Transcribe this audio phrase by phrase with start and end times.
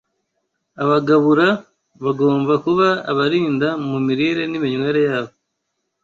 [0.83, 1.47] Abagabura
[2.03, 5.33] bagomba kuba abirinda mu mirire n’iminywere yabo